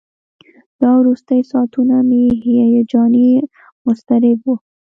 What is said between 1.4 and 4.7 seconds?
ساعتونه مې هیجاني او مضطرب وو.